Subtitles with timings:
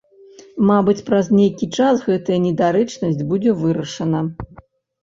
[0.69, 4.29] Мабыць, праз нейкі час гэтая недарэчнасць будзе вырашана.